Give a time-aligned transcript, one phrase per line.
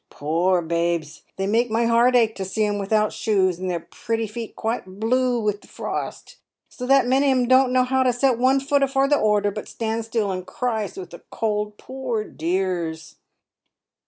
[0.09, 4.25] Poor babes, they make my heart ache to see 'em without shoes, and their pretty
[4.25, 8.11] feet quite blue with the frost, so that many on 'em don't know how to
[8.11, 12.23] set one foot afore the other, but stands still and cries with the cold, poor
[12.23, 13.17] dears